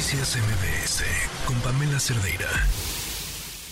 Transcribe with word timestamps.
Noticias 0.00 0.34
MBS 0.34 1.04
con 1.44 1.60
Pamela 1.60 2.00
Cerdeira. 2.00 2.48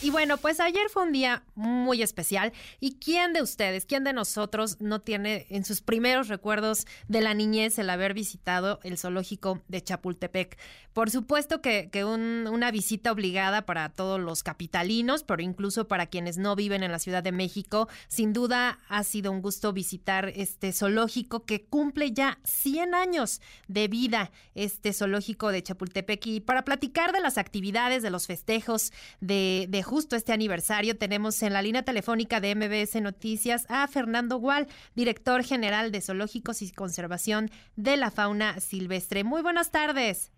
Y 0.00 0.10
bueno, 0.10 0.36
pues 0.36 0.60
ayer 0.60 0.88
fue 0.90 1.02
un 1.02 1.12
día 1.12 1.42
muy 1.56 2.02
especial. 2.02 2.52
¿Y 2.78 2.98
quién 3.00 3.32
de 3.32 3.42
ustedes, 3.42 3.84
quién 3.84 4.04
de 4.04 4.12
nosotros 4.12 4.80
no 4.80 5.00
tiene 5.00 5.46
en 5.50 5.64
sus 5.64 5.80
primeros 5.80 6.28
recuerdos 6.28 6.86
de 7.08 7.20
la 7.20 7.34
niñez 7.34 7.80
el 7.80 7.90
haber 7.90 8.14
visitado 8.14 8.78
el 8.84 8.96
zoológico 8.96 9.60
de 9.66 9.82
Chapultepec? 9.82 10.56
Por 10.92 11.10
supuesto 11.10 11.60
que, 11.60 11.88
una 12.04 12.70
visita 12.70 13.12
obligada 13.12 13.66
para 13.66 13.88
todos 13.88 14.20
los 14.20 14.42
capitalinos, 14.42 15.22
pero 15.22 15.42
incluso 15.42 15.86
para 15.86 16.06
quienes 16.06 16.38
no 16.38 16.56
viven 16.56 16.82
en 16.82 16.90
la 16.92 16.98
Ciudad 16.98 17.22
de 17.22 17.32
México. 17.32 17.88
Sin 18.08 18.32
duda 18.32 18.80
ha 18.88 19.04
sido 19.04 19.30
un 19.30 19.42
gusto 19.42 19.72
visitar 19.72 20.32
este 20.34 20.72
zoológico 20.72 21.44
que 21.44 21.64
cumple 21.64 22.12
ya 22.12 22.38
100 22.44 22.94
años 22.94 23.40
de 23.68 23.88
vida, 23.88 24.30
este 24.54 24.92
zoológico 24.92 25.52
de 25.52 25.62
Chapultepec. 25.62 26.26
Y 26.26 26.40
para 26.40 26.64
platicar 26.64 27.12
de 27.12 27.20
las 27.20 27.38
actividades, 27.38 28.02
de 28.02 28.10
los 28.10 28.26
festejos, 28.26 28.92
de, 29.20 29.66
de 29.68 29.82
justo 29.88 30.16
este 30.16 30.34
aniversario 30.34 30.98
tenemos 30.98 31.42
en 31.42 31.54
la 31.54 31.62
línea 31.62 31.82
telefónica 31.82 32.40
de 32.40 32.54
MBS 32.54 33.00
Noticias 33.00 33.66
a 33.70 33.88
Fernando 33.88 34.36
Gual, 34.36 34.66
director 34.94 35.42
general 35.42 35.90
de 35.90 36.02
Zoológicos 36.02 36.60
y 36.60 36.70
Conservación 36.72 37.48
de 37.76 37.96
la 37.96 38.10
Fauna 38.10 38.60
Silvestre. 38.60 39.24
Muy 39.24 39.40
buenas 39.40 39.72
tardes. 39.72 40.30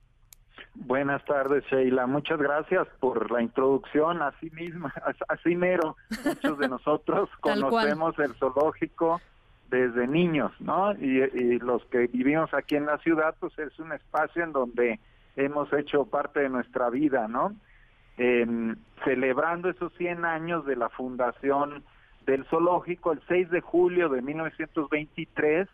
Buenas 0.75 1.25
tardes, 1.25 1.65
Sheila. 1.65 2.07
Muchas 2.07 2.39
gracias 2.39 2.87
por 3.01 3.31
la 3.33 3.43
introducción. 3.43 4.23
Así 4.23 4.51
misma, 4.51 4.95
así 5.29 5.57
mero, 5.57 5.97
muchos 6.25 6.59
de 6.59 6.69
nosotros 6.69 7.29
conocemos 7.41 8.17
el 8.21 8.35
zoológico 8.35 9.21
desde 9.69 10.07
niños, 10.07 10.53
¿no? 10.61 10.93
Y, 10.93 11.23
y, 11.23 11.59
los 11.59 11.85
que 11.87 12.07
vivimos 12.07 12.53
aquí 12.55 12.77
en 12.77 12.87
la 12.87 12.99
ciudad, 12.99 13.35
pues 13.41 13.57
es 13.59 13.77
un 13.79 13.93
espacio 13.93 14.45
en 14.45 14.53
donde 14.53 15.01
hemos 15.37 15.73
hecho 15.73 16.05
parte 16.05 16.41
de 16.41 16.49
nuestra 16.49 16.91
vida, 16.91 17.27
¿no? 17.29 17.57
Celebrando 19.05 19.71
esos 19.71 19.93
100 19.95 20.25
años 20.25 20.67
de 20.67 20.77
la 20.77 20.89
fundación 20.91 21.83
del 22.27 22.45
zoológico, 22.45 23.13
el 23.13 23.21
6 23.29 23.51
de 23.51 23.61
julio 23.61 24.09
de 24.09 24.23
1923, 24.23 25.69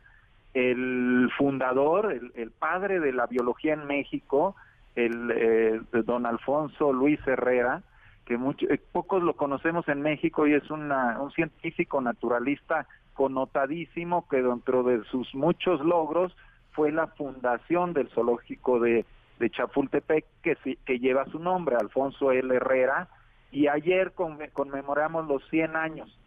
el 0.55 1.31
fundador, 1.37 2.13
el, 2.13 2.51
padre 2.53 3.01
de 3.01 3.13
la 3.13 3.27
biología 3.27 3.75
en 3.75 3.87
México, 3.87 4.55
el 4.95 5.31
eh, 5.35 5.81
don 6.05 6.25
Alfonso 6.25 6.93
Luis 6.93 7.21
Herrera, 7.27 7.83
que 8.25 8.35
eh, 8.35 8.81
pocos 8.93 9.23
lo 9.23 9.35
conocemos 9.35 9.87
en 9.89 10.01
México 10.01 10.47
y 10.47 10.55
es 10.55 10.71
un 10.71 10.91
científico 11.35 12.01
naturalista 12.01 12.87
connotadísimo 13.13 14.29
que 14.29 14.43
dentro 14.43 14.83
de 14.83 15.03
sus 15.05 15.35
muchos 15.35 15.81
logros 15.81 16.37
fue 16.73 16.93
la 16.93 17.09
fundación 17.09 17.93
del 17.93 18.09
zoológico 18.09 18.81
de 18.81 19.05
de 19.39 19.51
Chapultepec 19.51 20.25
que, 20.43 20.57
que 20.85 20.99
lleva 20.99 21.27
su 21.27 21.39
nombre, 21.39 21.77
Alfonso 21.77 22.33
L. 22.33 22.55
Herrera, 22.55 23.09
y 23.53 23.69
ayer 23.69 24.13
conmemoramos 24.13 25.27
los 25.27 25.43
100 25.51 25.77
años. 25.77 26.19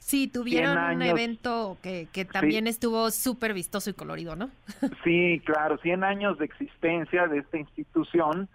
Sí, 0.00 0.28
tuvieron 0.28 0.76
un 0.76 1.02
evento 1.02 1.76
que, 1.82 2.08
que 2.12 2.24
también 2.24 2.66
estuvo 2.66 3.10
súper 3.10 3.52
vistoso 3.52 3.90
y 3.90 3.92
colorido, 3.92 4.34
¿no? 4.34 4.50
sí, 5.04 5.40
claro, 5.44 5.78
100 5.78 6.02
años 6.02 6.38
de 6.38 6.46
existencia 6.46 7.26
de 7.28 7.38
esta 7.38 7.58
institución. 7.58 8.48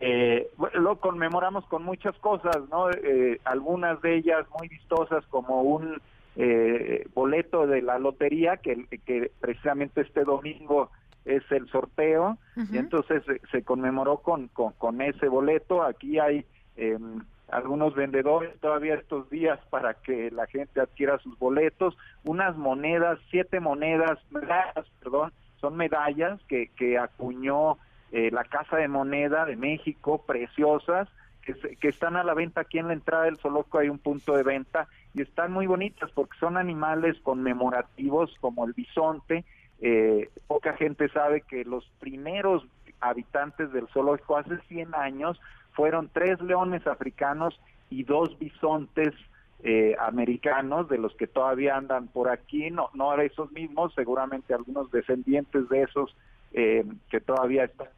Eh, 0.00 0.48
lo 0.74 1.00
conmemoramos 1.00 1.64
con 1.66 1.82
muchas 1.84 2.16
cosas, 2.18 2.56
¿no? 2.70 2.90
Eh, 2.90 3.40
algunas 3.44 4.00
de 4.02 4.16
ellas 4.16 4.46
muy 4.58 4.68
vistosas 4.68 5.24
como 5.26 5.62
un 5.62 6.00
eh, 6.36 7.06
boleto 7.14 7.66
de 7.66 7.80
la 7.82 7.98
lotería 7.98 8.58
que, 8.58 8.86
que 9.06 9.30
precisamente 9.40 10.02
este 10.02 10.24
domingo 10.24 10.90
es 11.28 11.42
el 11.52 11.68
sorteo 11.68 12.38
y 12.72 12.78
entonces 12.78 13.22
se, 13.50 13.62
conmemoró 13.62 14.18
con, 14.18 14.48
con, 14.48 15.00
ese 15.02 15.28
boleto. 15.28 15.82
Aquí 15.82 16.18
hay 16.18 16.46
em, 16.76 17.20
algunos 17.50 17.94
vendedores 17.94 18.58
todavía 18.60 18.94
estos 18.94 19.28
días 19.28 19.60
para 19.70 19.94
que 19.94 20.30
la 20.30 20.46
gente 20.46 20.80
adquiera 20.80 21.18
sus 21.18 21.38
boletos, 21.38 21.96
unas 22.24 22.56
monedas, 22.56 23.18
siete 23.30 23.60
monedas, 23.60 24.18
medallas, 24.30 24.86
perdón, 25.00 25.32
son 25.60 25.76
medallas 25.76 26.40
que, 26.48 26.68
que 26.76 26.98
acuñó 26.98 27.76
eh, 28.10 28.30
la 28.32 28.44
Casa 28.44 28.76
de 28.76 28.88
Moneda 28.88 29.44
de 29.44 29.56
México, 29.56 30.24
preciosas, 30.26 31.08
que, 31.42 31.54
que 31.76 31.88
están 31.88 32.16
a 32.16 32.24
la 32.24 32.32
venta 32.32 32.62
aquí 32.62 32.78
en 32.78 32.88
la 32.88 32.94
entrada 32.94 33.24
del 33.24 33.36
zoológico, 33.36 33.78
hay 33.78 33.90
un 33.90 33.98
punto 33.98 34.34
de 34.34 34.42
venta 34.42 34.88
y 35.14 35.22
están 35.22 35.52
muy 35.52 35.66
bonitas 35.66 36.10
porque 36.12 36.38
son 36.38 36.56
animales 36.56 37.18
conmemorativos 37.22 38.34
como 38.40 38.64
el 38.64 38.72
bisonte, 38.72 39.44
eh, 39.80 40.30
poca 40.46 40.74
gente 40.74 41.08
sabe 41.08 41.42
que 41.42 41.64
los 41.64 41.88
primeros 42.00 42.64
habitantes 43.00 43.72
del 43.72 43.86
zoológico 43.88 44.36
hace 44.36 44.58
100 44.68 44.94
años 44.94 45.40
fueron 45.72 46.10
tres 46.12 46.40
leones 46.40 46.86
africanos 46.86 47.60
y 47.90 48.02
dos 48.02 48.38
bisontes 48.38 49.14
eh, 49.62 49.96
americanos, 49.98 50.88
de 50.88 50.98
los 50.98 51.14
que 51.14 51.26
todavía 51.26 51.76
andan 51.76 52.08
por 52.08 52.28
aquí, 52.28 52.70
no, 52.70 52.90
no 52.94 53.14
esos 53.20 53.50
mismos, 53.52 53.92
seguramente 53.94 54.54
algunos 54.54 54.90
descendientes 54.90 55.68
de 55.68 55.82
esos 55.82 56.16
eh, 56.52 56.84
que 57.10 57.20
todavía 57.20 57.64
están. 57.64 57.88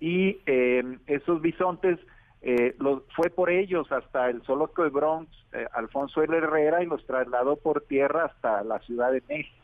Y 0.00 0.38
eh, 0.46 0.98
esos 1.06 1.42
bisontes 1.42 1.98
eh, 2.42 2.74
fue 3.14 3.28
por 3.30 3.50
ellos 3.50 3.90
hasta 3.92 4.30
el 4.30 4.42
zoológico 4.42 4.84
de 4.84 4.88
Bronx, 4.88 5.30
eh, 5.52 5.66
Alfonso 5.72 6.22
L. 6.22 6.36
Herrera, 6.36 6.82
y 6.82 6.86
los 6.86 7.04
trasladó 7.06 7.56
por 7.56 7.82
tierra 7.82 8.26
hasta 8.26 8.64
la 8.64 8.78
Ciudad 8.80 9.12
de 9.12 9.22
México. 9.28 9.59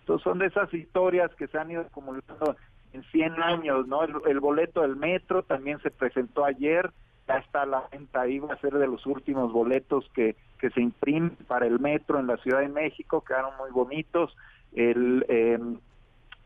Entonces 0.00 0.24
son 0.24 0.38
de 0.38 0.46
esas 0.46 0.72
historias 0.72 1.34
que 1.34 1.48
se 1.48 1.58
han 1.58 1.70
ido 1.70 1.82
acumulando 1.82 2.56
en 2.92 3.02
100 3.04 3.42
años, 3.42 3.86
¿no? 3.86 4.02
El, 4.02 4.40
boleto 4.40 4.82
del 4.82 4.96
metro 4.96 5.42
también 5.42 5.78
se 5.80 5.90
presentó 5.90 6.44
ayer, 6.44 6.90
ya 7.26 7.38
está 7.38 7.66
la 7.66 7.84
venta, 7.92 8.26
iba 8.26 8.52
a 8.52 8.60
ser 8.60 8.72
de 8.74 8.86
los 8.86 9.04
últimos 9.06 9.52
boletos 9.52 10.08
que, 10.14 10.36
se 10.60 10.80
imprimen 10.80 11.36
para 11.46 11.66
el 11.66 11.78
metro 11.78 12.18
en 12.18 12.26
la 12.26 12.36
Ciudad 12.38 12.60
de 12.60 12.68
México, 12.68 13.22
quedaron 13.22 13.52
muy 13.58 13.70
bonitos. 13.70 14.36
El, 14.72 15.24
em, 15.28 15.78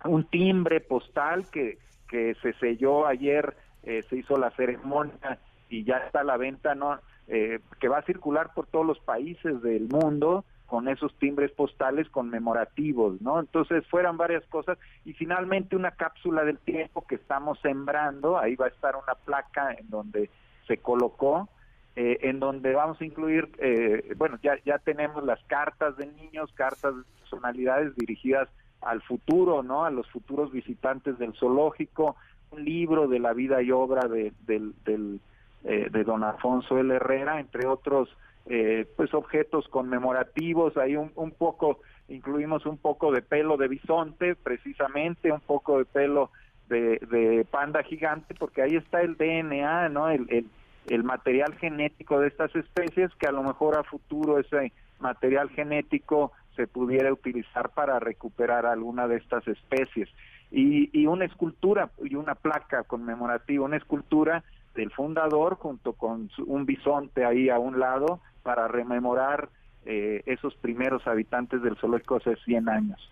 un 0.05 0.25
timbre 0.25 0.81
postal 0.81 1.47
que, 1.51 1.79
se 2.11 2.53
selló 2.61 3.07
ayer, 3.07 3.57
eh, 3.85 4.03
se 4.11 4.17
hizo 4.17 4.37
la 4.37 4.51
ceremonia 4.51 5.39
y 5.71 5.83
ya 5.83 5.97
está 5.97 6.23
la 6.23 6.37
venta, 6.37 6.75
¿no? 6.75 6.99
Eh, 7.27 7.61
que 7.81 7.89
va 7.89 7.99
a 7.99 8.03
circular 8.03 8.53
por 8.53 8.67
todos 8.67 8.85
los 8.85 8.99
países 9.01 9.63
del 9.63 9.89
mundo 9.89 10.45
con 10.73 10.89
esos 10.89 11.15
timbres 11.19 11.53
postales 11.53 12.09
conmemorativos, 12.09 13.21
¿no? 13.21 13.39
Entonces 13.39 13.87
fueran 13.89 14.17
varias 14.17 14.43
cosas 14.47 14.79
y 15.05 15.13
finalmente 15.13 15.77
una 15.77 15.91
cápsula 15.91 16.45
del 16.45 16.57
tiempo 16.57 17.07
que 17.07 17.17
estamos 17.17 17.61
sembrando, 17.61 18.39
ahí 18.39 18.57
va 18.57 18.65
a 18.65 18.69
estar 18.71 18.97
una 18.97 19.15
placa 19.15 19.75
en 19.75 19.91
donde 19.91 20.31
se 20.67 20.79
colocó, 20.79 21.51
eh, 21.95 22.21
en 22.23 22.41
donde 22.41 22.73
vamos 22.73 22.99
a 22.99 23.05
incluir, 23.05 23.51
eh, 23.59 24.15
bueno, 24.17 24.39
ya, 24.43 24.57
ya 24.65 24.79
tenemos 24.79 25.23
las 25.25 25.45
cartas 25.45 25.95
de 25.99 26.07
niños, 26.07 26.51
cartas 26.55 26.97
de 26.97 27.03
personalidades 27.21 27.95
dirigidas 27.95 28.49
al 28.81 29.03
futuro, 29.03 29.63
¿no? 29.63 29.85
A 29.85 29.91
los 29.91 30.09
futuros 30.09 30.53
visitantes 30.53 31.19
del 31.19 31.35
zoológico, 31.35 32.17
un 32.51 32.65
libro 32.65 33.09
de 33.09 33.19
la 33.19 33.35
vida 33.35 33.61
y 33.61 33.73
obra 33.73 34.09
de, 34.09 34.33
del, 34.47 35.21
eh, 35.65 35.91
de 35.91 36.05
don 36.05 36.25
Alfonso 36.25 36.79
L. 36.79 36.95
Herrera, 36.95 37.41
entre 37.41 37.67
otros 37.67 38.09
eh, 38.47 38.87
pues 38.97 39.15
objetos 39.15 39.69
conmemorativos, 39.69 40.77
hay 40.77 40.97
un, 40.97 41.13
un, 41.15 41.31
poco, 41.31 41.81
incluimos 42.09 42.67
un 42.67 42.77
poco 42.77 43.13
de 43.13 43.23
pelo 43.23 43.57
de 43.57 43.69
bisonte, 43.69 44.35
precisamente, 44.35 45.31
un 45.31 45.41
poco 45.41 45.79
de 45.79 45.85
pelo 45.85 46.31
de, 46.69 46.99
de 47.11 47.47
panda 47.51 47.83
gigante, 47.83 48.35
porque 48.35 48.63
ahí 48.63 48.77
está 48.77 49.01
el 49.01 49.17
DNA, 49.17 49.91
¿no? 49.91 50.09
El, 50.09 50.27
el, 50.31 50.47
el 50.89 51.05
material 51.05 51.55
genético 51.55 52.19
de 52.19 52.29
estas 52.29 52.55
especies, 52.57 53.11
que 53.19 53.29
a 53.29 53.33
lo 53.33 53.43
mejor 53.43 53.79
a 53.79 53.85
futuro 53.85 54.39
ese 54.39 54.73
material 54.99 55.51
genético 55.51 56.33
se 56.57 56.67
pudiera 56.67 57.13
utilizar 57.13 57.71
para 57.71 57.99
recuperar 57.99 58.67
alguna 58.67 59.07
de 59.09 59.17
estas 59.17 59.47
especies. 59.47 60.09
Y, 60.51 60.91
y 60.93 61.07
una 61.07 61.25
escultura 61.25 61.91
y 62.05 62.15
una 62.15 62.35
placa 62.35 62.83
conmemorativa, 62.85 63.65
una 63.65 63.79
escultura 63.79 64.45
del 64.75 64.91
fundador 64.91 65.57
junto 65.57 65.93
con 65.95 66.31
un 66.47 66.67
bisonte 66.67 67.25
ahí 67.25 67.49
a 67.49 67.59
un 67.59 67.79
lado 67.79 68.21
para 68.43 68.69
rememorar 68.69 69.49
eh, 69.85 70.23
esos 70.27 70.55
primeros 70.57 71.07
habitantes 71.07 71.63
del 71.63 71.77
zoológico 71.77 72.17
hace 72.17 72.37
100 72.37 72.69
años. 72.69 73.11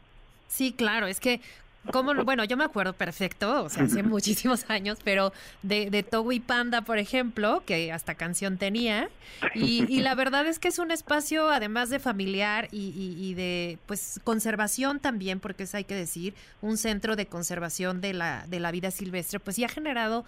Sí, 0.49 0.73
claro, 0.73 1.06
es 1.06 1.21
que 1.21 1.41
como, 1.91 2.15
bueno, 2.25 2.44
yo 2.44 2.59
me 2.59 2.65
acuerdo 2.65 2.93
perfecto, 2.93 3.65
o 3.65 3.69
sea, 3.71 3.85
hace 3.85 4.03
muchísimos 4.03 4.69
años, 4.69 4.99
pero 5.03 5.32
de, 5.62 5.91
de 5.91 6.03
Togo 6.03 6.31
y 6.32 6.41
Panda, 6.41 6.82
por 6.82 6.99
ejemplo, 6.99 7.62
que 7.65 7.91
hasta 7.91 8.15
canción 8.15 8.59
tenía, 8.59 9.09
y, 9.55 10.00
la 10.00 10.15
verdad 10.15 10.47
es 10.47 10.59
que 10.59 10.69
es 10.69 10.79
un 10.79 10.91
espacio, 10.91 11.50
además 11.50 11.88
de 11.88 11.99
familiar 11.99 12.69
y, 12.71 12.93
y, 13.19 13.35
de, 13.35 13.79
pues, 13.87 14.21
conservación 14.25 15.00
también, 15.00 15.41
porque 15.41 15.62
es, 15.62 15.75
hay 15.75 15.85
que 15.85 15.94
decir, 15.94 16.35
un 16.61 16.77
centro 16.77 17.17
de 17.17 17.27
conservación 17.27 18.00
de 18.00 18.12
la, 18.12 18.44
de 18.47 18.61
la 18.61 18.71
vida 18.71 18.91
silvestre, 18.91 19.41
pues, 19.41 19.59
y 19.59 19.65
ha 19.65 19.69
generado 19.69 20.27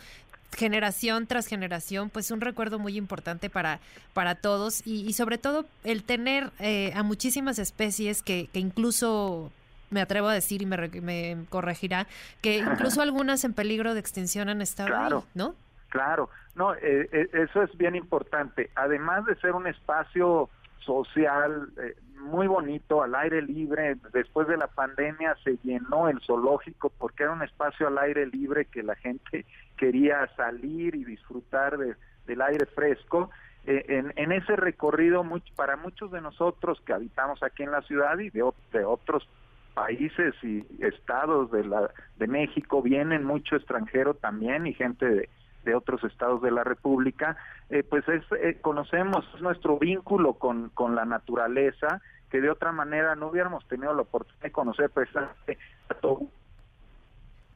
generación 0.56 1.26
tras 1.26 1.46
generación, 1.46 2.10
pues 2.10 2.30
un 2.30 2.40
recuerdo 2.40 2.78
muy 2.78 2.96
importante 2.96 3.50
para, 3.50 3.80
para 4.12 4.34
todos 4.34 4.86
y, 4.86 5.12
sobre 5.12 5.38
todo 5.38 5.64
el 5.84 6.04
tener 6.04 6.50
eh, 6.58 6.92
a 6.94 7.02
muchísimas 7.02 7.58
especies 7.58 8.22
que, 8.22 8.48
que 8.52 8.58
incluso 8.60 9.50
me 9.90 10.00
atrevo 10.00 10.28
a 10.28 10.34
decir 10.34 10.62
y 10.62 10.66
me, 10.66 10.88
me 11.00 11.44
corregirá, 11.48 12.06
que 12.40 12.58
incluso 12.58 13.02
algunas 13.02 13.44
en 13.44 13.52
peligro 13.52 13.94
de 13.94 14.00
extinción 14.00 14.48
han 14.48 14.62
estado 14.62 14.96
ahí, 14.96 15.12
¿no? 15.34 15.54
Claro, 15.88 16.30
no, 16.54 16.74
eh, 16.74 17.08
eh, 17.12 17.28
eso 17.32 17.62
es 17.62 17.76
bien 17.76 17.94
importante. 17.94 18.70
Además 18.74 19.26
de 19.26 19.36
ser 19.36 19.52
un 19.52 19.66
espacio 19.66 20.48
social 20.80 21.68
eh, 21.80 21.94
muy 22.22 22.46
bonito, 22.46 23.02
al 23.02 23.14
aire 23.14 23.42
libre, 23.42 23.96
después 24.12 24.48
de 24.48 24.56
la 24.56 24.66
pandemia 24.66 25.36
se 25.44 25.58
llenó 25.62 26.08
el 26.08 26.20
zoológico 26.20 26.90
porque 26.98 27.24
era 27.24 27.32
un 27.32 27.42
espacio 27.42 27.88
al 27.88 27.98
aire 27.98 28.26
libre 28.26 28.66
que 28.66 28.82
la 28.82 28.94
gente 28.94 29.44
quería 29.76 30.26
salir 30.36 30.94
y 30.94 31.04
disfrutar 31.04 31.76
del 31.78 32.42
aire 32.42 32.66
fresco. 32.66 33.30
en, 33.64 34.12
en, 34.16 34.32
ese 34.32 34.56
recorrido, 34.56 35.24
para 35.56 35.76
muchos 35.76 36.10
de 36.10 36.20
nosotros 36.20 36.80
que 36.86 36.92
habitamos 36.92 37.42
aquí 37.42 37.62
en 37.62 37.70
la 37.70 37.82
ciudad 37.82 38.18
y 38.18 38.30
de, 38.30 38.42
otros 38.84 39.28
países 39.74 40.34
y 40.42 40.64
estados 40.80 41.50
de, 41.50 41.64
la, 41.64 41.90
de 42.18 42.26
México, 42.26 42.82
vienen 42.82 43.24
mucho 43.24 43.56
extranjero 43.56 44.14
también 44.14 44.66
y 44.66 44.74
gente 44.74 45.06
de, 45.06 45.28
de 45.64 45.74
otros 45.74 46.02
estados 46.04 46.42
de 46.42 46.50
la 46.50 46.64
República, 46.64 47.36
eh, 47.70 47.82
pues 47.82 48.06
es, 48.08 48.22
eh, 48.40 48.58
conocemos 48.60 49.24
nuestro 49.40 49.78
vínculo 49.78 50.34
con, 50.34 50.70
con 50.70 50.94
la 50.94 51.04
naturaleza, 51.04 52.00
que 52.32 52.40
de 52.40 52.48
otra 52.48 52.72
manera 52.72 53.14
no 53.14 53.26
hubiéramos 53.26 53.62
tenido 53.68 53.92
la 53.92 54.02
oportunidad 54.02 54.42
de 54.42 54.52
conocer 54.52 54.88
precisamente 54.88 55.58
a 55.90 55.94
todo. 55.94 56.22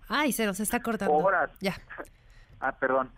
Ay, 0.07 0.33
se 0.33 0.45
nos 0.45 0.61
está 0.61 0.83
cortando. 0.83 1.15
Horas. 1.15 1.51
Ya. 1.61 1.75
Ah, 2.61 2.73
perdón. 2.73 3.11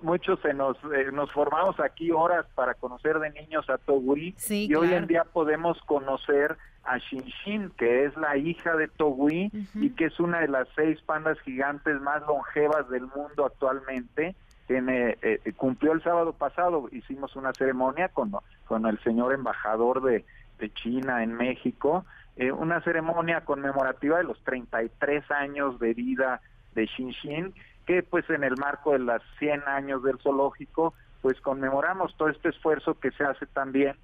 muchos 0.00 0.38
se 0.40 0.54
nos, 0.54 0.76
eh, 0.94 1.10
nos 1.12 1.32
formamos 1.32 1.80
aquí 1.80 2.12
horas 2.12 2.46
para 2.54 2.74
conocer 2.74 3.18
de 3.18 3.30
niños 3.30 3.68
a 3.68 3.78
Toguri 3.78 4.36
y 4.48 4.72
hoy 4.76 4.92
en 4.94 5.08
día 5.08 5.24
podemos 5.24 5.76
conocer 5.86 6.56
a 6.84 6.98
Shinshin, 6.98 7.70
que 7.70 8.04
es 8.04 8.16
la 8.16 8.36
hija 8.36 8.76
de 8.76 8.86
Togui 8.86 9.50
y 9.74 9.90
que 9.90 10.04
es 10.04 10.20
una 10.20 10.38
de 10.38 10.48
las 10.48 10.68
seis 10.76 11.00
pandas 11.02 11.38
gigantes 11.40 12.00
más 12.00 12.22
longevas 12.28 12.88
del 12.90 13.02
mundo 13.02 13.44
actualmente. 13.44 14.36
Tiene, 14.68 15.18
eh, 15.22 15.40
eh, 15.44 15.52
cumplió 15.54 15.92
el 15.92 16.02
sábado 16.02 16.32
pasado, 16.32 16.88
hicimos 16.92 17.34
una 17.34 17.52
ceremonia 17.52 18.08
con, 18.08 18.32
con 18.66 18.86
el 18.86 18.98
señor 19.02 19.34
embajador 19.34 20.02
de, 20.02 20.24
de 20.58 20.72
China 20.72 21.22
en 21.22 21.34
México, 21.34 22.04
eh, 22.36 22.52
una 22.52 22.80
ceremonia 22.82 23.44
conmemorativa 23.44 24.18
de 24.18 24.24
los 24.24 24.42
33 24.44 25.30
años 25.30 25.78
de 25.78 25.94
vida 25.94 26.40
de 26.74 26.86
Shinshin, 26.86 27.54
que 27.86 28.02
pues 28.02 28.28
en 28.30 28.44
el 28.44 28.56
marco 28.56 28.92
de 28.92 29.00
las 29.00 29.22
100 29.38 29.62
años 29.66 30.02
del 30.02 30.18
zoológico, 30.18 30.94
pues 31.20 31.40
conmemoramos 31.40 32.16
todo 32.16 32.28
este 32.28 32.48
esfuerzo 32.48 32.98
que 32.98 33.10
se 33.12 33.24
hace 33.24 33.46
también 33.46 33.96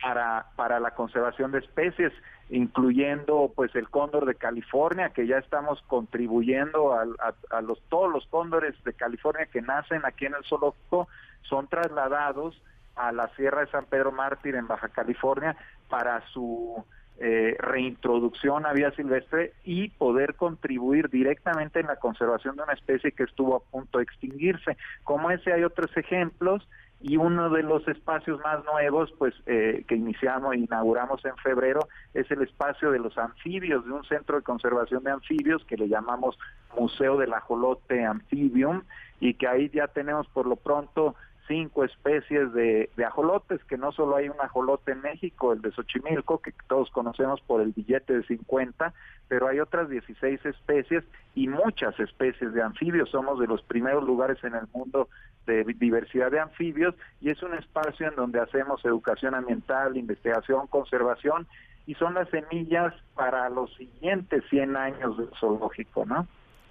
para, 0.00 0.46
para 0.56 0.80
la 0.80 0.90
conservación 0.90 1.52
de 1.52 1.60
especies, 1.60 2.12
incluyendo 2.50 3.50
pues 3.54 3.74
el 3.74 3.88
cóndor 3.88 4.26
de 4.26 4.34
California, 4.34 5.10
que 5.10 5.26
ya 5.26 5.38
estamos 5.38 5.80
contribuyendo 5.86 6.92
a, 6.92 7.06
a, 7.50 7.60
los 7.62 7.80
todos 7.88 8.12
los 8.12 8.26
cóndores 8.26 8.74
de 8.84 8.92
California 8.92 9.46
que 9.46 9.62
nacen 9.62 10.02
aquí 10.04 10.26
en 10.26 10.34
el 10.34 10.44
zoológico 10.44 11.08
son 11.42 11.68
trasladados 11.68 12.60
a 12.96 13.12
la 13.12 13.28
Sierra 13.36 13.60
de 13.60 13.70
San 13.70 13.86
Pedro 13.86 14.12
Mártir 14.12 14.54
en 14.54 14.68
Baja 14.68 14.88
California 14.88 15.56
para 15.88 16.26
su 16.28 16.84
eh, 17.18 17.56
reintroducción 17.60 18.66
a 18.66 18.72
vía 18.72 18.90
silvestre 18.92 19.52
y 19.64 19.88
poder 19.90 20.34
contribuir 20.34 21.10
directamente 21.10 21.78
en 21.78 21.86
la 21.86 21.96
conservación 21.96 22.56
de 22.56 22.64
una 22.64 22.72
especie 22.72 23.12
que 23.12 23.22
estuvo 23.22 23.56
a 23.56 23.60
punto 23.60 23.98
de 23.98 24.04
extinguirse. 24.04 24.76
Como 25.04 25.30
ese 25.30 25.52
hay 25.52 25.62
otros 25.62 25.96
ejemplos 25.96 26.66
y 27.00 27.16
uno 27.16 27.50
de 27.50 27.62
los 27.62 27.86
espacios 27.86 28.40
más 28.40 28.64
nuevos 28.64 29.12
pues 29.18 29.34
eh, 29.46 29.84
que 29.86 29.94
iniciamos 29.94 30.54
e 30.54 30.58
inauguramos 30.58 31.24
en 31.24 31.36
febrero 31.36 31.86
es 32.14 32.28
el 32.30 32.42
espacio 32.42 32.90
de 32.90 32.98
los 32.98 33.16
anfibios 33.18 33.84
de 33.84 33.92
un 33.92 34.04
centro 34.04 34.36
de 34.36 34.42
conservación 34.42 35.04
de 35.04 35.10
anfibios 35.10 35.64
que 35.66 35.76
le 35.76 35.88
llamamos 35.88 36.38
Museo 36.76 37.16
del 37.18 37.32
Ajolote 37.32 38.04
Amphibium 38.04 38.82
y 39.20 39.34
que 39.34 39.46
ahí 39.46 39.70
ya 39.72 39.86
tenemos 39.86 40.26
por 40.28 40.46
lo 40.46 40.56
pronto 40.56 41.14
cinco 41.46 41.84
especies 41.84 42.52
de, 42.52 42.88
ajolotes, 43.06 43.62
que 43.64 43.76
no 43.76 43.92
solo 43.92 44.16
hay 44.16 44.28
un 44.28 44.40
ajolote 44.40 44.92
en 44.92 45.02
México, 45.02 45.52
el 45.52 45.60
de 45.60 45.72
Xochimilco, 45.72 46.38
que 46.38 46.52
todos 46.68 46.90
conocemos 46.90 47.40
por 47.42 47.60
el 47.60 47.72
billete 47.72 48.18
de 48.18 48.22
50, 48.24 48.92
pero 49.28 49.48
hay 49.48 49.60
otras 49.60 49.88
16 49.88 50.44
especies 50.44 51.04
y 51.34 51.48
muchas 51.48 51.98
especies 52.00 52.52
de 52.54 52.62
anfibios. 52.62 53.10
Somos 53.10 53.38
de 53.38 53.46
los 53.46 53.62
primeros 53.62 54.04
lugares 54.04 54.42
en 54.44 54.54
el 54.54 54.66
mundo 54.72 55.08
de 55.46 55.64
diversidad 55.64 56.30
de 56.30 56.40
anfibios 56.40 56.94
y 57.20 57.30
es 57.30 57.42
un 57.42 57.54
espacio 57.54 58.08
en 58.08 58.14
donde 58.16 58.40
hacemos 58.40 58.84
educación 58.84 59.34
ambiental, 59.34 59.96
investigación, 59.96 60.66
conservación 60.68 61.46
y 61.86 61.94
son 61.94 62.14
las 62.14 62.28
semillas 62.30 62.94
para 63.14 63.48
los 63.50 63.74
siguientes 63.74 64.42
100 64.48 64.76
años 64.76 65.18
del 65.18 65.28
zoológico, 65.38 66.06
¿no? 66.06 66.26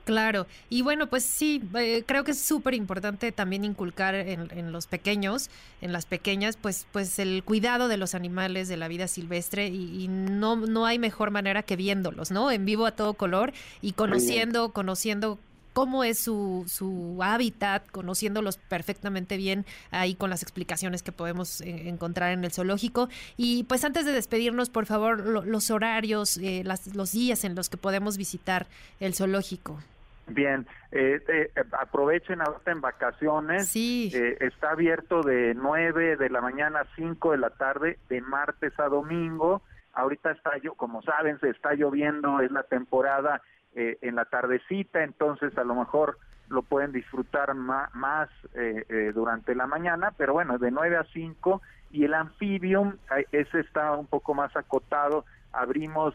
Claro, 0.05 0.47
y 0.69 0.81
bueno, 0.81 1.07
pues 1.07 1.23
sí, 1.23 1.63
eh, 1.75 2.03
creo 2.05 2.25
que 2.25 2.31
es 2.31 2.41
súper 2.41 2.73
importante 2.73 3.31
también 3.31 3.63
inculcar 3.63 4.15
en, 4.15 4.71
los 4.73 4.85
pequeños, 4.85 5.49
en 5.79 5.93
las 5.93 6.05
pequeñas, 6.05 6.57
pues, 6.57 6.87
pues 6.91 7.19
el 7.19 7.41
cuidado 7.45 7.87
de 7.87 7.95
los 7.95 8.13
animales, 8.13 8.67
de 8.67 8.75
la 8.75 8.89
vida 8.89 9.07
silvestre, 9.07 9.67
y, 9.67 10.09
no, 10.09 10.57
no 10.57 10.85
hay 10.85 10.99
mejor 10.99 11.31
manera 11.31 11.63
que 11.63 11.77
viéndolos, 11.77 12.31
¿no? 12.31 12.51
En 12.51 12.65
vivo 12.65 12.85
a 12.85 12.91
todo 12.91 13.13
color 13.13 13.53
y 13.81 13.93
conociendo, 13.93 14.73
conociendo 14.73 15.39
cómo 15.73 16.03
es 16.03 16.19
su, 16.19 16.65
su 16.67 17.17
hábitat, 17.21 17.89
conociéndolos 17.89 18.57
perfectamente 18.57 19.37
bien 19.37 19.65
ahí 19.91 20.15
con 20.15 20.29
las 20.29 20.43
explicaciones 20.43 21.03
que 21.03 21.11
podemos 21.11 21.61
eh, 21.61 21.89
encontrar 21.89 22.31
en 22.31 22.43
el 22.45 22.51
zoológico. 22.51 23.09
Y 23.37 23.63
pues 23.63 23.83
antes 23.83 24.05
de 24.05 24.11
despedirnos, 24.11 24.69
por 24.69 24.85
favor, 24.85 25.45
los 25.47 25.71
horarios, 25.71 26.37
eh, 26.37 26.63
los 26.93 27.11
días 27.11 27.43
en 27.43 27.55
los 27.55 27.69
que 27.69 27.77
podemos 27.77 28.17
visitar 28.17 28.67
el 28.99 29.15
zoológico. 29.15 29.79
Bien, 30.27 30.65
eh, 30.91 31.51
aprovechen 31.79 32.41
ahorita 32.41 32.71
en 32.71 32.81
vacaciones. 32.81 33.67
Sí. 33.67 34.11
está 34.39 34.71
abierto 34.71 35.21
de 35.21 35.53
9 35.53 36.15
de 36.15 36.29
la 36.29 36.41
mañana 36.41 36.81
a 36.81 36.95
5 36.95 37.31
de 37.31 37.37
la 37.37 37.49
tarde, 37.49 37.99
de 38.09 38.21
martes 38.21 38.79
a 38.79 38.87
domingo. 38.87 39.61
Ahorita 39.93 40.31
está, 40.31 40.51
como 40.75 41.01
saben, 41.01 41.39
se 41.39 41.49
está 41.49 41.73
lloviendo, 41.73 42.39
es 42.39 42.51
la 42.51 42.63
temporada 42.63 43.41
eh, 43.75 43.97
en 44.01 44.13
la 44.13 44.25
tardecita, 44.25 45.03
entonces 45.03 45.57
a 45.57 45.63
lo 45.63 45.73
mejor 45.73 46.19
lo 46.47 46.61
pueden 46.61 46.91
disfrutar 46.91 47.55
más, 47.55 48.29
eh, 48.53 48.85
eh, 48.87 49.11
durante 49.15 49.55
la 49.55 49.65
mañana, 49.65 50.13
pero 50.15 50.33
bueno, 50.33 50.59
de 50.59 50.69
9 50.69 50.97
a 50.97 51.05
5 51.11 51.59
y 51.91 52.03
el 52.03 52.13
anfibium, 52.13 52.97
ese 53.31 53.61
está 53.61 53.93
un 53.95 54.05
poco 54.05 54.35
más 54.35 54.55
acotado, 54.55 55.25
abrimos 55.51 56.13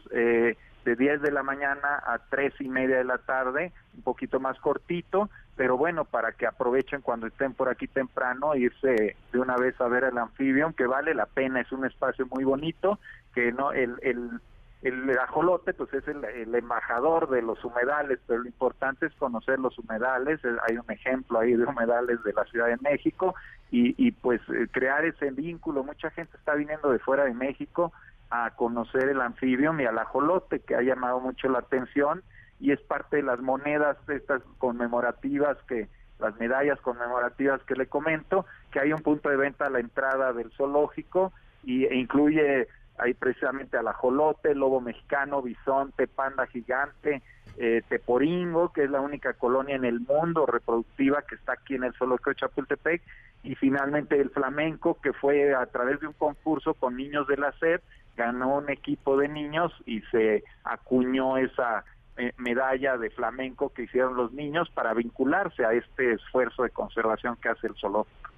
de 0.85 0.97
10 0.97 1.23
de 1.23 1.33
la 1.33 1.43
mañana 1.43 2.03
a 2.07 2.19
3 2.31 2.55
y 2.61 2.69
media 2.69 2.97
de 2.97 3.05
la 3.05 3.19
tarde, 3.19 3.73
un 3.95 4.03
poquito 4.03 4.41
más 4.41 4.59
cortito, 4.61 5.29
pero 5.57 5.77
bueno, 5.77 6.05
para 6.05 6.33
que 6.33 6.47
aprovechen 6.47 7.03
cuando 7.03 7.27
estén 7.27 7.53
por 7.53 7.69
aquí 7.69 7.89
temprano, 7.89 8.55
irse 8.55 9.17
de 9.33 9.39
una 9.39 9.57
vez 9.57 9.81
a 9.81 9.89
ver 9.89 10.05
el 10.05 10.19
anfibium, 10.19 10.73
que 10.73 10.87
vale 10.87 11.15
la 11.15 11.27
pena, 11.27 11.61
es 11.61 11.73
un 11.73 11.85
espacio 11.85 12.27
muy 12.27 12.45
bonito, 12.45 12.99
que 13.35 13.53
no 13.53 13.73
el, 13.73 13.97
el 14.03 14.41
el 14.83 15.19
ajolote 15.19 15.75
pues 15.75 15.93
es 15.93 16.07
el, 16.07 16.55
embajador 16.55 17.29
de 17.31 17.43
los 17.43 17.65
humedales, 17.65 18.21
pero 18.27 18.43
lo 18.43 18.47
importante 18.47 19.07
es 19.07 19.15
conocer 19.15 19.59
los 19.59 19.77
humedales, 19.79 20.41
hay 20.69 20.77
un 20.77 20.91
ejemplo 20.91 21.41
ahí 21.41 21.55
de 21.55 21.65
humedales 21.65 22.23
de 22.23 22.33
la 22.33 22.45
Ciudad 22.45 22.67
de 22.67 22.77
México 22.89 23.35
y, 23.73 23.95
y 23.99 24.13
pues 24.13 24.41
eh, 24.51 24.69
crear 24.71 25.05
ese 25.05 25.31
vínculo, 25.33 25.83
mucha 25.83 26.11
gente 26.11 26.37
está 26.37 26.55
viniendo 26.55 26.91
de 26.91 27.01
fuera 27.01 27.25
de 27.25 27.35
México 27.35 27.93
a 28.31 28.51
conocer 28.57 29.09
el 29.09 29.21
anfibio 29.21 29.79
y 29.81 29.85
al 29.85 29.99
ajolote 29.99 30.61
que 30.61 30.75
ha 30.75 30.83
llamado 30.83 31.21
mucho 31.21 31.49
la 31.49 31.61
atención 31.61 32.23
y 32.61 32.73
es 32.73 32.81
parte 32.81 33.17
de 33.17 33.23
las 33.23 33.41
monedas 33.41 33.97
estas 34.09 34.43
conmemorativas 34.59 35.57
que 35.69 35.89
las 36.19 36.39
medallas 36.39 36.81
conmemorativas 36.81 37.63
que 37.63 37.77
le 37.77 37.87
comento, 37.87 38.45
que 38.73 38.81
hay 38.81 38.93
un 38.93 39.03
punto 39.03 39.29
de 39.29 39.37
venta 39.37 39.67
a 39.67 39.71
la 39.71 39.79
entrada 39.79 40.33
del 40.33 40.51
zoológico 40.51 41.33
y, 41.63 41.85
e 41.85 41.95
incluye 41.95 42.67
Ahí 42.99 43.15
precisamente 43.15 43.77
al 43.77 43.87
ajolote, 43.87 44.55
lobo 44.57 44.81
mexicano, 44.81 45.41
bisonte, 45.41 46.09
panda 46.09 46.47
gigante, 46.49 47.23
eh, 47.57 47.83
teporingo, 47.89 48.73
que 48.73 48.85
es 48.85 48.91
la 48.91 49.01
única 49.01 49.35
colonia 49.35 49.77
en 49.77 49.85
el 49.85 50.01
mundo 50.01 50.47
reproductiva 50.47 51.23
que 51.23 51.37
está 51.37 51.53
aquí 51.53 51.77
en 51.77 51.85
el 51.85 51.95
zoológico 51.95 52.31
de 52.31 52.37
Chapultepec, 52.37 53.03
y 53.45 53.55
finalmente 53.55 54.21
el 54.21 54.31
flamenco, 54.31 55.01
que 55.01 55.13
fue 55.13 55.55
a 55.55 55.65
través 55.67 56.01
de 56.01 56.09
un 56.09 56.13
concurso 56.13 56.75
con 56.75 56.97
niños 56.97 57.29
de 57.29 57.37
la 57.37 57.53
SED, 57.53 57.81
ganó 58.19 58.57
un 58.57 58.69
equipo 58.69 59.17
de 59.17 59.29
niños 59.29 59.73
y 59.87 60.03
se 60.11 60.45
acuñó 60.65 61.39
esa 61.39 61.85
eh, 62.19 62.33
medalla 62.37 62.99
de 62.99 63.11
flamenco 63.11 63.73
que 63.73 63.85
hicieron 63.85 64.17
los 64.17 64.33
niños 64.33 64.69
para 64.75 64.93
vincularse 64.93 65.65
a 65.65 65.73
este 65.73 66.15
esfuerzo 66.15 66.65
de 66.65 66.71
conservación 66.71 67.37
que 67.37 67.49
hace 67.49 67.69
el 67.69 67.75
zoológico. 67.77 68.31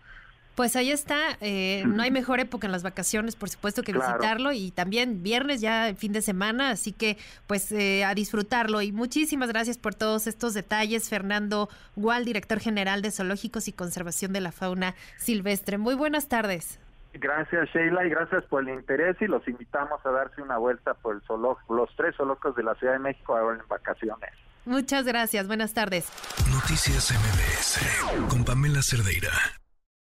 Pues 0.55 0.77
ahí 0.77 0.91
está, 0.91 1.39
eh, 1.41 1.85
no 1.87 2.03
hay 2.03 2.11
mejor 2.21 2.41
época 2.41 2.67
en 2.67 2.73
las 2.73 2.83
vacaciones, 2.83 3.37
por 3.37 3.49
supuesto, 3.49 3.83
que 3.83 3.95
visitarlo 3.95 4.53
y 4.53 4.71
también 4.71 5.23
viernes 5.23 5.63
ya 5.63 5.95
fin 5.97 6.13
de 6.13 6.21
semana, 6.21 6.69
así 6.69 6.93
que 6.93 7.17
pues 7.47 7.73
eh, 7.73 8.05
a 8.05 8.15
disfrutarlo. 8.15 8.83
Y 8.83 8.93
muchísimas 8.93 9.49
gracias 9.49 9.79
por 9.79 9.95
todos 9.95 10.27
estos 10.27 10.53
detalles, 10.53 11.09
Fernando 11.09 11.71
Gual, 11.97 12.27
director 12.27 12.61
general 12.61 13.01
de 13.01 13.11
Zoológicos 13.11 13.67
y 13.69 13.73
Conservación 13.73 14.35
de 14.35 14.43
la 14.43 14.53
Fauna 14.53 14.95
Silvestre. 15.17 15.79
Muy 15.79 15.95
buenas 15.95 16.29
tardes. 16.29 16.79
Gracias 17.13 17.69
Sheila 17.71 18.07
y 18.07 18.11
gracias 18.11 18.45
por 18.45 18.63
el 18.63 18.75
interés 18.75 19.17
y 19.21 19.27
los 19.27 19.47
invitamos 19.49 20.05
a 20.05 20.11
darse 20.11 20.43
una 20.43 20.59
vuelta 20.59 20.95
por 20.95 21.17
el 21.17 21.23
zoológico, 21.23 21.75
los 21.75 21.91
tres 21.97 22.15
zoológicos 22.17 22.57
de 22.57 22.63
la 22.63 22.75
Ciudad 22.77 22.95
de 22.95 23.01
México 23.01 23.37
ahora 23.37 23.59
en 23.61 23.69
vacaciones. 23.69 24.31
Muchas 24.65 25.05
gracias, 25.05 25.47
buenas 25.47 25.75
tardes. 25.75 26.09
Noticias 26.53 27.13
MBS 27.13 28.29
con 28.29 28.45
Pamela 28.45 28.83
Cerdeira. 28.83 29.60